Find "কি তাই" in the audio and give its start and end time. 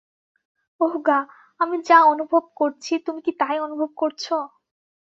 3.25-3.57